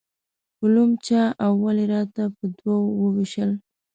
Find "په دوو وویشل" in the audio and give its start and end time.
2.37-3.51